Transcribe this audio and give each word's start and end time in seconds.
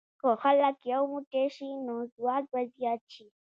که 0.21 0.29
خلک 0.41 0.75
یو 0.93 1.03
موټی 1.11 1.45
شي، 1.55 1.69
نو 1.85 1.95
ځواک 2.15 2.43
به 2.51 2.61
زیات 2.75 3.01
شي. 3.13 3.25